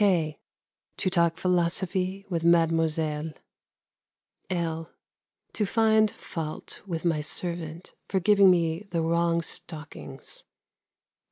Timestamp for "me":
8.49-8.87